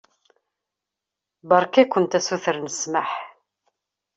Beṛka-kent 1.49 2.17
asuter 2.17 2.55
n 2.59 2.67
ssmaḥ. 2.71 3.11